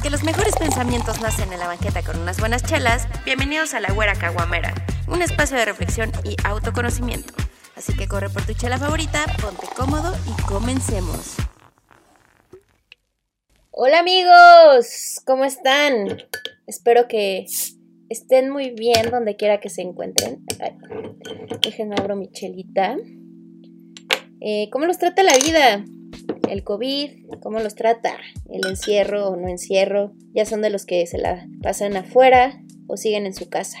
[0.00, 3.92] Porque los mejores pensamientos nacen en la banqueta con unas buenas chelas, bienvenidos a la
[3.92, 4.72] Güera Caguamera,
[5.06, 7.34] un espacio de reflexión y autoconocimiento.
[7.76, 11.36] Así que corre por tu chela favorita, ponte cómodo y comencemos.
[13.72, 16.16] Hola amigos, ¿cómo están?
[16.66, 17.44] Espero que
[18.08, 20.46] estén muy bien donde quiera que se encuentren.
[20.60, 20.78] Ay,
[21.60, 22.96] déjenme abro mi chelita.
[24.40, 25.84] Eh, ¿Cómo los trata la vida?
[26.50, 28.16] El COVID, ¿cómo los trata?
[28.50, 30.12] El encierro o no encierro.
[30.34, 33.78] Ya son de los que se la pasan afuera o siguen en su casa.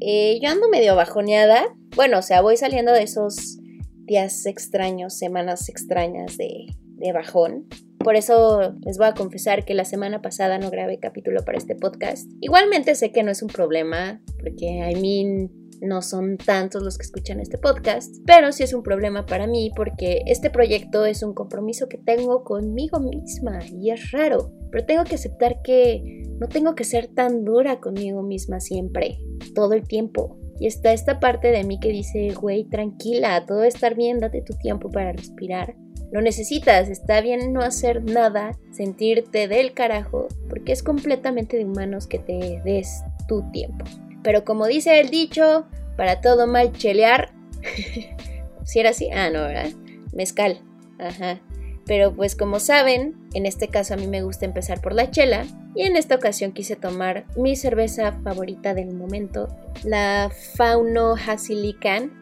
[0.00, 1.64] Eh, yo ando medio bajoneada.
[1.94, 3.58] Bueno, o sea, voy saliendo de esos
[4.04, 7.68] días extraños, semanas extrañas de, de bajón.
[8.00, 11.76] Por eso les voy a confesar que la semana pasada no grabé capítulo para este
[11.76, 12.28] podcast.
[12.40, 17.04] Igualmente sé que no es un problema, porque I mean, no son tantos los que
[17.04, 21.34] escuchan este podcast, pero sí es un problema para mí porque este proyecto es un
[21.34, 26.74] compromiso que tengo conmigo misma y es raro, pero tengo que aceptar que no tengo
[26.74, 29.18] que ser tan dura conmigo misma siempre,
[29.54, 30.38] todo el tiempo.
[30.60, 34.18] Y está esta parte de mí que dice, güey, tranquila, todo va a estar bien,
[34.18, 35.76] date tu tiempo para respirar.
[36.10, 42.06] Lo necesitas, está bien no hacer nada, sentirte del carajo, porque es completamente de humanos
[42.06, 43.84] que te des tu tiempo.
[44.22, 45.66] Pero como dice el dicho,
[45.96, 47.32] para todo mal chelear.
[48.64, 49.10] si era así?
[49.10, 49.70] Ah, no, ¿verdad?
[50.12, 50.60] Mezcal.
[50.98, 51.40] Ajá.
[51.86, 55.46] Pero pues como saben, en este caso a mí me gusta empezar por la chela
[55.74, 59.48] y en esta ocasión quise tomar mi cerveza favorita del momento,
[59.84, 62.12] la Fauno Hasilican,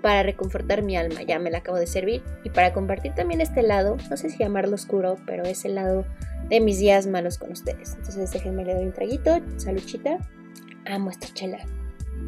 [0.00, 1.22] para reconfortar mi alma.
[1.22, 4.38] Ya me la acabo de servir y para compartir también este lado, no sé si
[4.38, 6.06] llamarlo oscuro, pero es el lado
[6.48, 7.94] de mis días malos con ustedes.
[7.94, 10.18] Entonces déjenme le doy un traguito, saluchita.
[10.88, 11.58] Amo esta chela.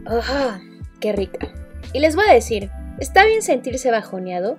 [0.07, 0.61] ¡Ah!
[1.01, 1.49] ¡Qué rica!
[1.93, 4.59] Y les voy a decir, está bien sentirse bajoneado,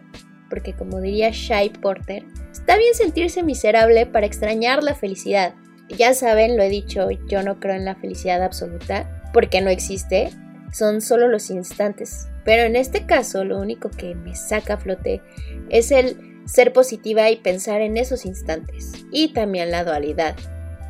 [0.49, 5.53] porque como diría Shy Porter, está bien sentirse miserable para extrañar la felicidad.
[5.89, 10.31] Ya saben, lo he dicho, yo no creo en la felicidad absoluta, porque no existe,
[10.72, 12.27] son solo los instantes.
[12.44, 15.22] Pero en este caso, lo único que me saca a flote
[15.69, 18.94] es el ser positiva y pensar en esos instantes.
[19.12, 20.35] Y también la dualidad,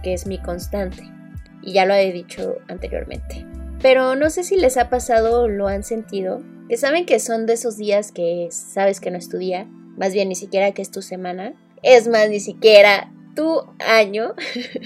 [0.02, 1.04] que es mi constante.
[1.64, 3.46] Y ya lo he dicho anteriormente.
[3.82, 7.46] Pero no sé si les ha pasado o lo han sentido, que saben que son
[7.46, 9.66] de esos días que sabes que no estudia,
[9.98, 14.36] más bien ni siquiera que es tu semana, es más, ni siquiera tu año.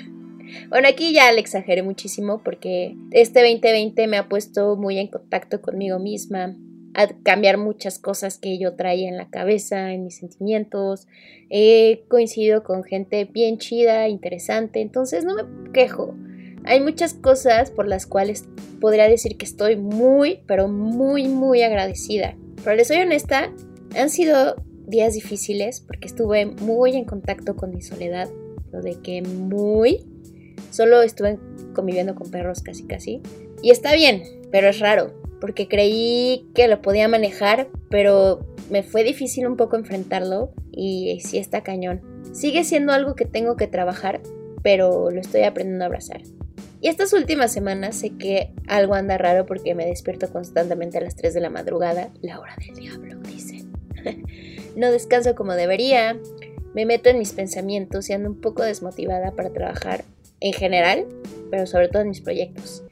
[0.69, 5.61] bueno, aquí ya le exageré muchísimo porque este 2020 me ha puesto muy en contacto
[5.61, 6.55] conmigo misma,
[6.93, 11.07] a cambiar muchas cosas que yo traía en la cabeza, en mis sentimientos.
[11.49, 16.15] He coincidido con gente bien chida, interesante, entonces no me quejo.
[16.67, 18.45] Hay muchas cosas por las cuales
[18.81, 22.35] podría decir que estoy muy, pero muy, muy agradecida.
[22.63, 23.51] Pero les soy honesta,
[23.95, 24.55] han sido
[24.87, 28.29] días difíciles porque estuve muy en contacto con mi soledad.
[28.71, 30.05] Lo de que muy...
[30.71, 31.37] Solo estuve
[31.73, 33.21] conviviendo con perros casi casi.
[33.61, 35.13] Y está bien, pero es raro.
[35.39, 40.51] Porque creí que lo podía manejar, pero me fue difícil un poco enfrentarlo.
[40.71, 42.01] Y sí está cañón.
[42.33, 44.21] Sigue siendo algo que tengo que trabajar,
[44.63, 46.21] pero lo estoy aprendiendo a abrazar.
[46.85, 51.15] Y estas últimas semanas sé que algo anda raro porque me despierto constantemente a las
[51.15, 53.71] 3 de la madrugada, la hora del diablo, dicen.
[54.75, 56.15] no descanso como debería,
[56.75, 60.05] me meto en mis pensamientos y ando un poco desmotivada para trabajar
[60.41, 61.07] en general,
[61.49, 62.83] pero sobre todo en mis proyectos.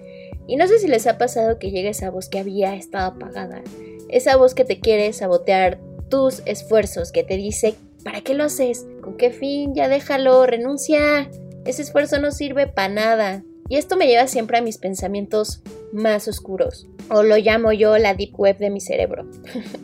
[0.47, 3.61] Y no sé si les ha pasado que llega esa voz que había estado apagada,
[4.09, 8.87] esa voz que te quiere sabotear tus esfuerzos, que te dice, ¿para qué lo haces?
[9.03, 9.75] ¿Con qué fin?
[9.75, 11.29] Ya déjalo, renuncia.
[11.63, 13.43] Ese esfuerzo no sirve para nada.
[13.69, 18.13] Y esto me lleva siempre a mis pensamientos más oscuros, o lo llamo yo la
[18.13, 19.25] deep web de mi cerebro,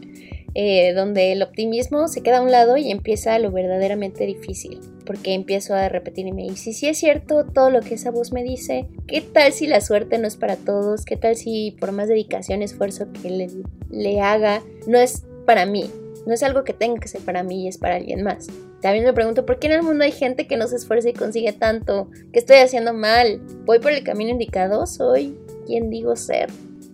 [0.53, 5.33] eh, donde el optimismo se queda a un lado y empieza lo verdaderamente difícil, porque
[5.33, 8.87] empiezo a repetirme, y si sí es cierto todo lo que esa voz me dice,
[9.07, 11.05] ¿qué tal si la suerte no es para todos?
[11.05, 13.49] ¿Qué tal si por más dedicación, esfuerzo que
[13.89, 15.89] le haga, no es para mí?
[16.25, 18.49] No es algo que tenga que ser para mí y es para alguien más.
[18.81, 21.13] También me pregunto, ¿por qué en el mundo hay gente que no se esfuerza y
[21.13, 22.09] consigue tanto?
[22.31, 23.41] ¿Qué estoy haciendo mal?
[23.65, 24.85] ¿Voy por el camino indicado?
[24.85, 26.49] ¿Soy quien digo ser?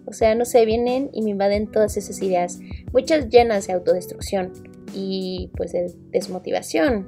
[0.05, 2.59] O sea, no sé, vienen y me invaden todas esas ideas,
[2.91, 4.53] muchas llenas de autodestrucción
[4.93, 7.05] y pues de desmotivación,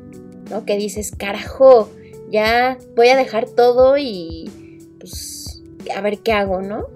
[0.49, 0.65] ¿no?
[0.65, 1.89] Que dices, carajo,
[2.31, 4.49] ya voy a dejar todo y
[4.99, 5.63] pues
[5.95, 6.87] a ver qué hago, ¿no?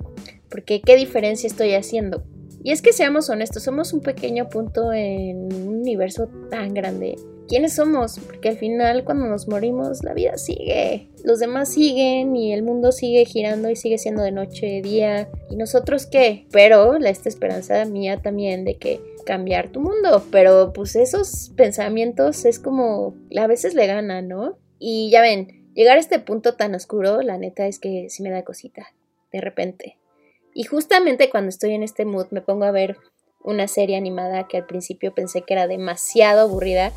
[0.50, 2.24] Porque qué diferencia estoy haciendo.
[2.64, 7.16] Y es que seamos honestos, somos un pequeño punto en un universo tan grande
[7.52, 12.54] quiénes somos, porque al final cuando nos morimos la vida sigue, los demás siguen y
[12.54, 17.28] el mundo sigue girando y sigue siendo de noche, día, y nosotros qué, pero esta
[17.28, 23.48] esperanza mía también de que cambiar tu mundo, pero pues esos pensamientos es como a
[23.48, 24.58] veces le ganan, ¿no?
[24.80, 28.32] Y ya ven, llegar a este punto tan oscuro, la neta es que sí me
[28.32, 28.94] da cosita,
[29.34, 29.98] de repente.
[30.54, 32.96] Y justamente cuando estoy en este mood me pongo a ver
[33.44, 36.92] una serie animada que al principio pensé que era demasiado aburrida,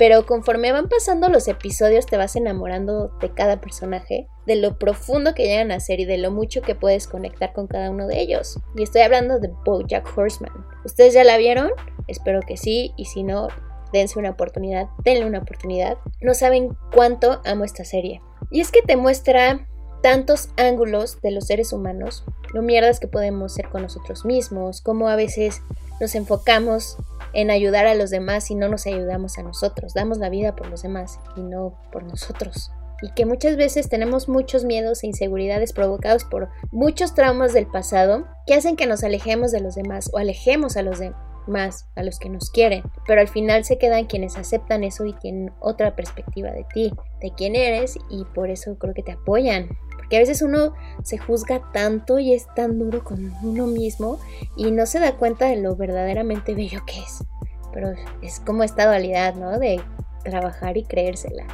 [0.00, 5.34] pero conforme van pasando los episodios te vas enamorando de cada personaje, de lo profundo
[5.34, 8.18] que llegan a ser y de lo mucho que puedes conectar con cada uno de
[8.18, 8.58] ellos.
[8.74, 10.52] Y estoy hablando de BoJack Horseman.
[10.86, 11.70] ¿Ustedes ya la vieron?
[12.08, 13.48] Espero que sí, y si no,
[13.92, 15.98] dense una oportunidad, denle una oportunidad.
[16.22, 18.22] No saben cuánto amo esta serie.
[18.50, 19.68] Y es que te muestra
[20.02, 25.08] tantos ángulos de los seres humanos, lo mierdas que podemos ser con nosotros mismos, cómo
[25.08, 25.62] a veces
[26.00, 26.96] nos enfocamos
[27.32, 30.68] en ayudar a los demás y no nos ayudamos a nosotros, damos la vida por
[30.68, 32.70] los demás y no por nosotros.
[33.02, 38.26] Y que muchas veces tenemos muchos miedos e inseguridades provocados por muchos traumas del pasado
[38.46, 42.02] que hacen que nos alejemos de los demás o alejemos a los demás más a
[42.02, 45.94] los que nos quieren, pero al final se quedan quienes aceptan eso y tienen otra
[45.94, 49.68] perspectiva de ti, de quién eres y por eso creo que te apoyan.
[49.96, 54.18] Porque a veces uno se juzga tanto y es tan duro con uno mismo
[54.56, 57.24] y no se da cuenta de lo verdaderamente bello que es.
[57.72, 57.92] Pero
[58.22, 59.58] es como esta dualidad, ¿no?
[59.58, 59.80] De
[60.24, 61.46] trabajar y creérsela.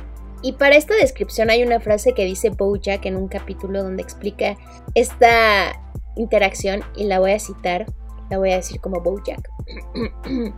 [0.42, 4.56] Y para esta descripción hay una frase que dice Bojack en un capítulo donde explica
[4.94, 5.82] esta
[6.16, 7.86] interacción y la voy a citar
[8.30, 9.48] la voy a decir como Bojack.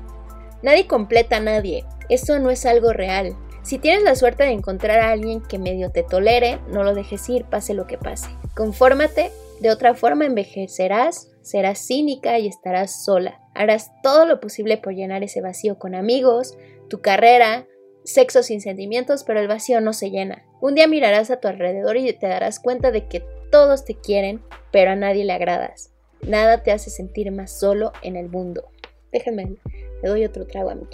[0.63, 1.85] nadie completa a nadie.
[2.09, 3.37] Eso no es algo real.
[3.63, 7.29] Si tienes la suerte de encontrar a alguien que medio te tolere, no lo dejes
[7.29, 8.31] ir, pase lo que pase.
[8.57, 9.31] Confórmate,
[9.61, 13.41] de otra forma envejecerás, serás cínica y estarás sola.
[13.55, 16.57] Harás todo lo posible por llenar ese vacío con amigos,
[16.89, 17.67] tu carrera,
[18.05, 20.45] sexo sin sentimientos, pero el vacío no se llena.
[20.61, 24.43] Un día mirarás a tu alrededor y te darás cuenta de que todos te quieren,
[24.73, 25.93] pero a nadie le agradas.
[26.23, 28.65] Nada te hace sentir más solo en el mundo.
[29.13, 29.57] Déjenme,
[30.03, 30.87] le doy otro trago a mi.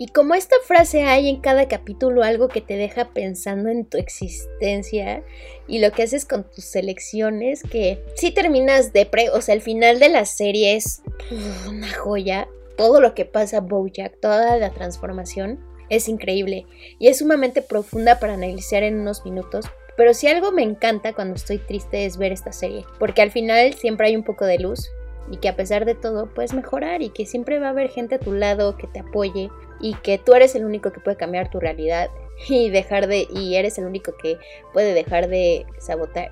[0.00, 3.98] Y como esta frase hay en cada capítulo algo que te deja pensando en tu
[3.98, 5.24] existencia
[5.66, 9.60] y lo que haces con tus elecciones, que si terminas de pre, o sea, el
[9.60, 11.02] final de la serie es
[11.68, 12.48] una joya.
[12.76, 15.58] Todo lo que pasa Bojack, toda la transformación
[15.88, 16.66] es increíble
[17.00, 19.66] y es sumamente profunda para analizar en unos minutos,
[19.98, 23.74] pero si algo me encanta cuando estoy triste es ver esta serie, porque al final
[23.74, 24.92] siempre hay un poco de luz
[25.28, 28.14] y que a pesar de todo puedes mejorar y que siempre va a haber gente
[28.14, 29.50] a tu lado que te apoye
[29.80, 32.10] y que tú eres el único que puede cambiar tu realidad
[32.48, 34.38] y dejar de y eres el único que
[34.72, 35.66] puede dejar de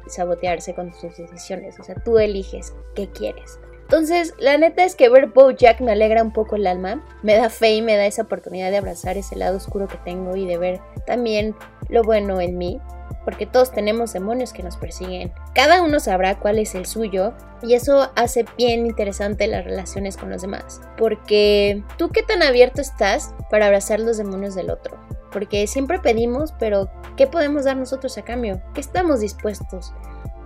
[0.06, 3.58] sabotearse con tus decisiones, o sea, tú eliges qué quieres.
[3.86, 7.50] Entonces, la neta es que ver Jack me alegra un poco el alma, me da
[7.50, 10.58] fe y me da esa oportunidad de abrazar ese lado oscuro que tengo y de
[10.58, 11.54] ver también
[11.88, 12.80] lo bueno en mí
[13.26, 15.32] porque todos tenemos demonios que nos persiguen.
[15.52, 20.30] Cada uno sabrá cuál es el suyo y eso hace bien interesante las relaciones con
[20.30, 20.80] los demás.
[20.96, 24.96] Porque tú qué tan abierto estás para abrazar los demonios del otro.
[25.32, 28.62] Porque siempre pedimos, pero ¿qué podemos dar nosotros a cambio?
[28.74, 29.92] ¿Qué estamos dispuestos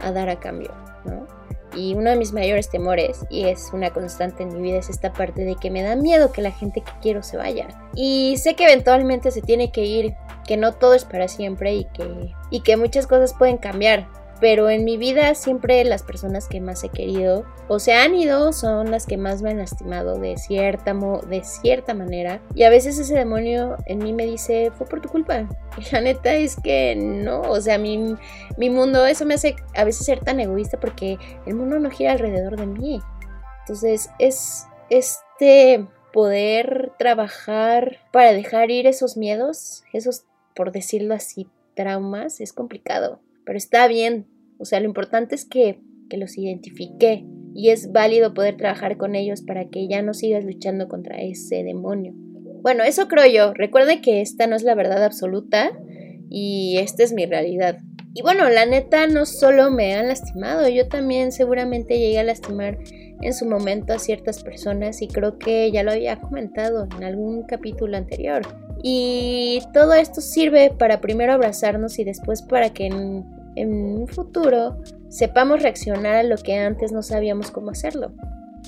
[0.01, 0.73] a dar a cambio?
[1.05, 1.27] ¿no?
[1.75, 5.13] Y uno de mis mayores temores, y es una constante en mi vida, es esta
[5.13, 7.69] parte de que me da miedo que la gente que quiero se vaya.
[7.95, 10.15] Y sé que eventualmente se tiene que ir
[10.47, 14.09] que no todo es para siempre y que, y que muchas cosas pueden cambiar.
[14.41, 18.53] Pero en mi vida siempre las personas que más he querido o se han ido
[18.53, 22.41] son las que más me han lastimado de cierta, de cierta manera.
[22.55, 25.47] Y a veces ese demonio en mí me dice, fue por tu culpa.
[25.77, 28.17] Y la neta es que no, o sea, mi,
[28.57, 32.13] mi mundo, eso me hace a veces ser tan egoísta porque el mundo no gira
[32.13, 33.01] alrededor de mí.
[33.61, 40.25] Entonces es este poder trabajar para dejar ir esos miedos, esos
[40.55, 44.29] por decirlo así, traumas, es complicado, pero está bien.
[44.59, 49.17] O sea, lo importante es que, que los identifique y es válido poder trabajar con
[49.17, 52.13] ellos para que ya no sigas luchando contra ese demonio.
[52.63, 53.53] Bueno, eso creo yo.
[53.53, 55.73] Recuerde que esta no es la verdad absoluta
[56.29, 57.79] y esta es mi realidad.
[58.15, 62.79] Y bueno, la neta no solo me han lastimado, yo también seguramente llegué a lastimar
[63.21, 67.43] en su momento a ciertas personas y creo que ya lo había comentado en algún
[67.49, 68.43] capítulo anterior.
[68.81, 72.89] Y todo esto sirve para primero abrazarnos y después para que
[73.57, 74.77] en, un futuro
[75.09, 78.13] sepamos reaccionar a lo que antes no sabíamos cómo hacerlo.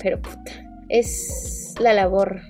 [0.01, 0.51] Pero puta,
[0.89, 2.41] es la labor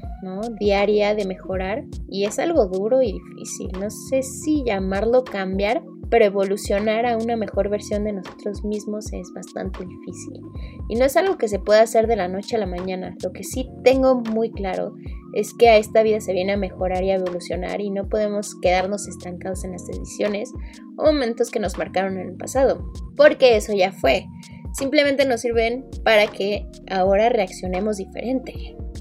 [0.60, 3.72] diaria de mejorar y es algo duro y difícil.
[3.80, 5.84] No sé si llamarlo cambiar,
[6.14, 10.42] pero evolucionar a una mejor versión de nosotros mismos es bastante difícil.
[10.88, 13.16] Y no es algo que se pueda hacer de la noche a la mañana.
[13.24, 14.94] Lo que sí tengo muy claro
[15.34, 18.54] es que a esta vida se viene a mejorar y a evolucionar y no podemos
[18.62, 20.54] quedarnos estancados en las decisiones
[20.98, 24.28] o momentos que nos marcaron en el pasado, porque eso ya fue.
[24.74, 28.54] Simplemente nos sirven para que ahora reaccionemos diferente.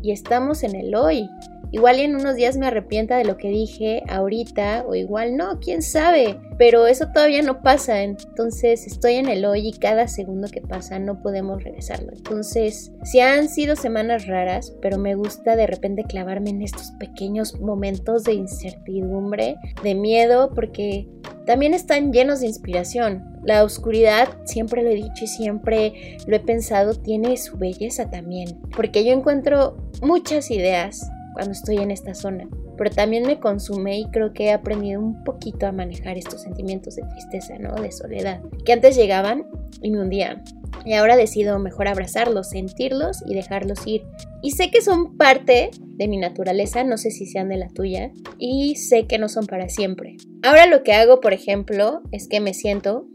[0.02, 1.28] Y estamos en el hoy.
[1.73, 5.81] Igual en unos días me arrepienta de lo que dije ahorita o igual no, quién
[5.81, 6.38] sabe.
[6.59, 10.99] Pero eso todavía no pasa, entonces estoy en el hoy y cada segundo que pasa
[10.99, 12.12] no podemos regresarlo.
[12.12, 17.59] Entonces, sí han sido semanas raras, pero me gusta de repente clavarme en estos pequeños
[17.59, 21.09] momentos de incertidumbre, de miedo, porque
[21.47, 23.33] también están llenos de inspiración.
[23.45, 28.61] La oscuridad, siempre lo he dicho y siempre lo he pensado, tiene su belleza también,
[28.76, 34.10] porque yo encuentro muchas ideas cuando estoy en esta zona, pero también me consume y
[34.10, 37.74] creo que he aprendido un poquito a manejar estos sentimientos de tristeza, ¿no?
[37.74, 39.46] De soledad, que antes llegaban
[39.80, 40.42] y me hundían.
[40.84, 44.02] Y ahora decido mejor abrazarlos, sentirlos y dejarlos ir.
[44.42, 48.10] Y sé que son parte de mi naturaleza, no sé si sean de la tuya,
[48.38, 50.16] y sé que no son para siempre.
[50.42, 53.06] Ahora lo que hago, por ejemplo, es que me siento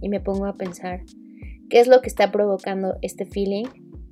[0.00, 1.02] y me pongo a pensar
[1.70, 3.66] qué es lo que está provocando este feeling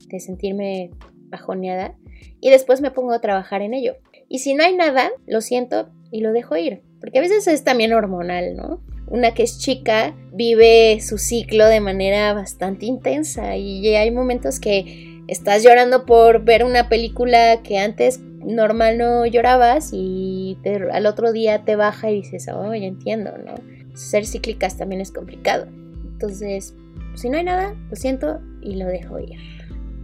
[0.08, 0.90] de sentirme
[1.30, 1.94] bajoneada
[2.40, 3.96] y después me pongo a trabajar en ello.
[4.28, 7.64] Y si no hay nada, lo siento y lo dejo ir, porque a veces es
[7.64, 8.80] también hormonal, ¿no?
[9.06, 15.22] Una que es chica vive su ciclo de manera bastante intensa y hay momentos que
[15.26, 20.58] estás llorando por ver una película que antes normal no llorabas y
[20.92, 23.54] al otro día te baja y dices, oh, ya entiendo, ¿no?
[23.94, 25.66] Ser cíclicas también es complicado.
[26.12, 26.75] Entonces,
[27.14, 29.38] si no hay nada, lo siento y lo dejo ir.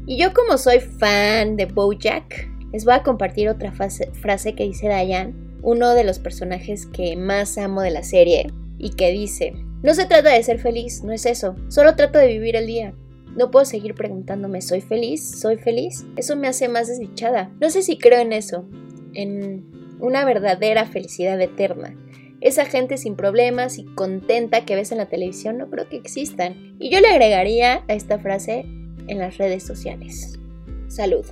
[0.07, 4.89] Y yo como soy fan de Bojack, les voy a compartir otra frase, que dice
[4.89, 9.95] Diane, uno de los personajes que más amo de la serie, y que dice, no
[9.95, 12.95] se trata de ser feliz, no es eso, solo trato de vivir el día.
[13.37, 15.41] No puedo seguir preguntándome, ¿soy feliz?
[15.41, 16.07] ¿Soy feliz?
[16.17, 17.51] Eso me hace más desdichada.
[17.61, 18.65] No sé si creo en eso,
[19.13, 19.67] en
[19.99, 21.97] una verdadera felicidad eterna.
[22.41, 26.77] Esa gente sin problemas y contenta que ves en la televisión no creo que existan.
[26.79, 28.65] Y yo le agregaría a esta frase
[29.09, 30.39] en las redes sociales.
[30.89, 31.25] Salud.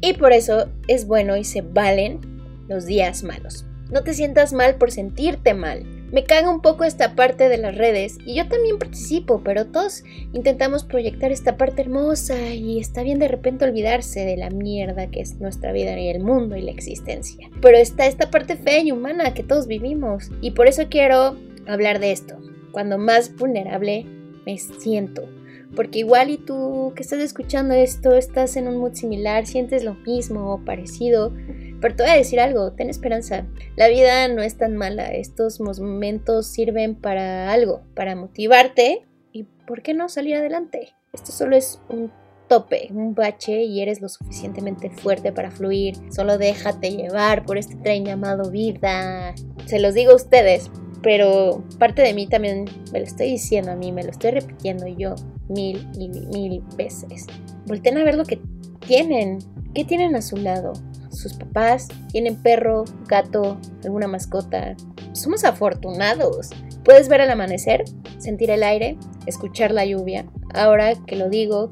[0.00, 2.20] Y por eso es bueno y se valen
[2.68, 3.64] los días malos.
[3.90, 5.84] No te sientas mal por sentirte mal.
[6.10, 10.04] Me caga un poco esta parte de las redes y yo también participo, pero todos
[10.32, 15.20] intentamos proyectar esta parte hermosa y está bien de repente olvidarse de la mierda que
[15.20, 17.50] es nuestra vida y el mundo y la existencia.
[17.60, 21.36] Pero está esta parte fea y humana que todos vivimos y por eso quiero
[21.66, 22.36] hablar de esto.
[22.72, 24.06] Cuando más vulnerable
[24.46, 25.28] me siento,
[25.74, 29.94] porque igual y tú que estás escuchando esto, estás en un mood similar, sientes lo
[29.94, 31.32] mismo o parecido,
[31.80, 33.46] pero te voy a decir algo, ten esperanza.
[33.76, 39.82] La vida no es tan mala, estos momentos sirven para algo, para motivarte y ¿por
[39.82, 40.94] qué no salir adelante?
[41.12, 42.10] Esto solo es un
[42.48, 45.96] tope, un bache y eres lo suficientemente fuerte para fluir.
[46.10, 49.34] Solo déjate llevar por este tren llamado vida.
[49.66, 50.70] Se los digo a ustedes,
[51.02, 54.86] pero parte de mí también me lo estoy diciendo a mí, me lo estoy repitiendo
[54.86, 55.14] yo
[55.48, 57.26] mil y mil veces.
[57.66, 58.40] Volten a ver lo que
[58.86, 59.38] tienen.
[59.74, 60.72] ¿Qué tienen a su lado?
[61.10, 64.76] Sus papás tienen perro, gato, alguna mascota.
[65.12, 66.50] Somos afortunados.
[66.84, 67.84] Puedes ver el amanecer,
[68.18, 70.26] sentir el aire, escuchar la lluvia.
[70.54, 71.68] Ahora que lo digo,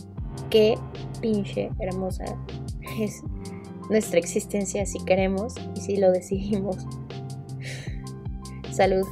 [0.51, 0.77] qué
[1.21, 2.25] pinche hermosa
[3.01, 3.23] es
[3.89, 6.77] nuestra existencia si queremos y si lo decidimos.
[8.71, 9.07] Salud.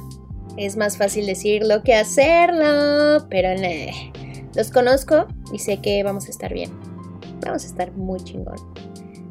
[0.57, 4.10] Es más fácil decirlo que hacerlo, pero no.
[4.55, 6.71] Los conozco y sé que vamos a estar bien.
[7.45, 8.57] Vamos a estar muy chingón.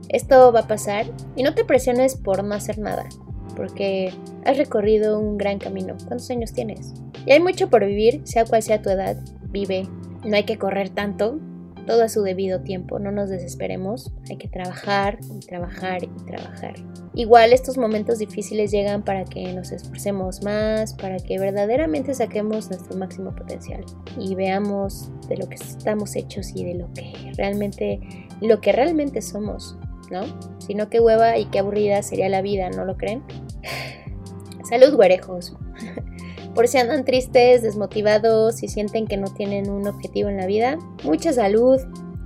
[0.08, 3.08] Esto va a pasar y no te presiones por no hacer nada,
[3.54, 4.12] porque
[4.44, 5.96] has recorrido un gran camino.
[6.06, 6.94] ¿Cuántos años tienes?
[7.26, 9.16] Y hay mucho por vivir, sea cual sea tu edad.
[9.50, 9.86] Vive.
[10.24, 11.38] No hay que correr tanto,
[11.86, 16.74] todo a su debido tiempo, no nos desesperemos, hay que trabajar y trabajar y trabajar.
[17.14, 22.96] Igual estos momentos difíciles llegan para que nos esforcemos más, para que verdaderamente saquemos nuestro
[22.96, 23.84] máximo potencial
[24.18, 28.00] y veamos de lo que estamos hechos y de lo que realmente,
[28.40, 29.76] lo que realmente somos,
[30.10, 30.22] ¿no?
[30.58, 33.22] Si no, qué hueva y qué aburrida sería la vida, ¿no lo creen?
[34.68, 35.56] Salud, güerejos.
[36.54, 40.78] Por si andan tristes, desmotivados y sienten que no tienen un objetivo en la vida,
[41.04, 41.80] mucha salud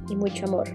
[0.09, 0.69] y mucho amor.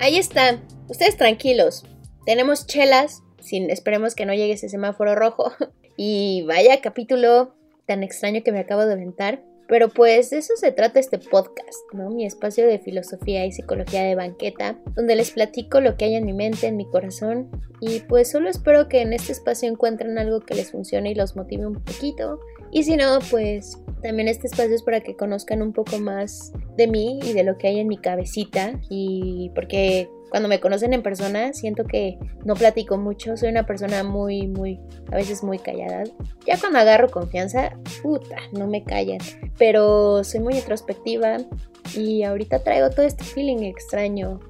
[0.00, 1.84] Ahí está, ustedes tranquilos.
[2.26, 5.52] Tenemos chelas, sin, esperemos que no llegue ese semáforo rojo.
[5.96, 7.54] Y vaya capítulo
[7.86, 9.44] tan extraño que me acabo de aventar.
[9.66, 12.10] Pero pues de eso se trata este podcast, ¿no?
[12.10, 16.26] Mi espacio de filosofía y psicología de banqueta, donde les platico lo que hay en
[16.26, 17.50] mi mente, en mi corazón,
[17.80, 21.34] y pues solo espero que en este espacio encuentren algo que les funcione y los
[21.34, 22.40] motive un poquito.
[22.74, 26.88] Y si no, pues también este espacio es para que conozcan un poco más de
[26.88, 31.04] mí y de lo que hay en mi cabecita, y porque cuando me conocen en
[31.04, 34.80] persona, siento que no platico mucho, soy una persona muy, muy,
[35.12, 36.02] a veces muy callada.
[36.44, 39.20] Ya cuando agarro confianza, puta, no me callan.
[39.56, 41.36] Pero soy muy introspectiva
[41.96, 44.40] y ahorita traigo todo este feeling extraño,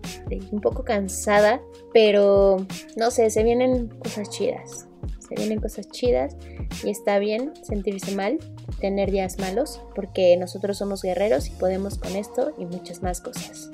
[0.50, 1.60] un poco cansada,
[1.92, 2.66] pero
[2.96, 4.88] no sé, se vienen cosas chidas.
[5.18, 6.36] Se vienen cosas chidas
[6.82, 8.38] y está bien sentirse mal,
[8.80, 13.70] tener días malos, porque nosotros somos guerreros y podemos con esto y muchas más cosas.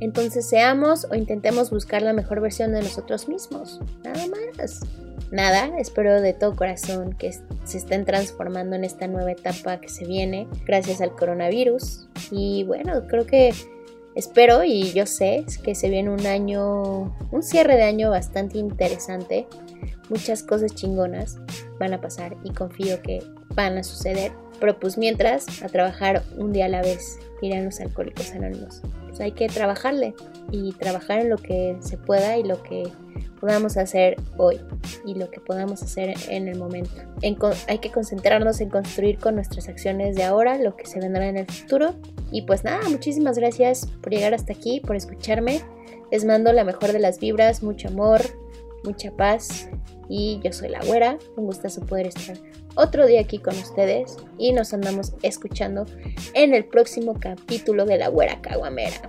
[0.00, 3.80] Entonces seamos o intentemos buscar la mejor versión de nosotros mismos.
[4.02, 4.80] Nada más.
[5.30, 10.04] Nada, espero de todo corazón que se estén transformando en esta nueva etapa que se
[10.04, 12.08] viene gracias al coronavirus.
[12.32, 13.54] Y bueno, creo que
[14.16, 19.46] espero y yo sé que se viene un año, un cierre de año bastante interesante.
[20.10, 21.38] Muchas cosas chingonas
[21.78, 23.22] van a pasar y confío que
[23.54, 24.32] van a suceder.
[24.60, 28.82] Pero pues mientras, a trabajar un día a la vez, dirán los alcohólicos anónimos
[29.22, 30.14] hay que trabajarle
[30.50, 32.90] y trabajar en lo que se pueda y lo que
[33.40, 34.60] podamos hacer hoy
[35.04, 37.02] y lo que podamos hacer en el momento.
[37.68, 41.38] hay que concentrarnos en construir con nuestras acciones de ahora lo que se vendrá en
[41.38, 41.94] el futuro.
[42.30, 45.60] Y pues nada, muchísimas gracias por llegar hasta aquí, por escucharme.
[46.12, 48.20] Les mando la mejor de las vibras, mucho amor,
[48.84, 49.68] mucha paz.
[50.08, 52.36] Y yo soy la güera, un gustazo poder estar
[52.74, 55.86] otro día aquí con ustedes y nos andamos escuchando
[56.34, 59.02] en el próximo capítulo de La Güera Caguamera.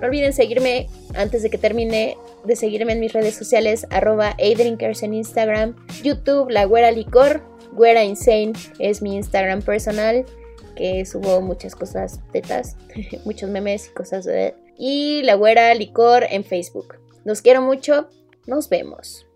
[0.00, 5.02] No olviden seguirme antes de que termine de seguirme en mis redes sociales arroba adrinkers
[5.02, 10.24] en Instagram, YouTube, La Güera Licor, Güera Insane es mi Instagram personal
[10.74, 12.76] que subo muchas cosas tetas,
[13.24, 14.54] muchos memes y cosas de...
[14.78, 16.96] Y La Güera Licor en Facebook.
[17.24, 18.08] Los quiero mucho,
[18.50, 19.29] nos vemos.